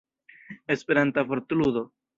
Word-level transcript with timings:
Esperanta 0.65 1.21
vortludo. 1.21 1.91